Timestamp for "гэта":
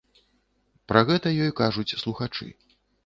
1.09-1.33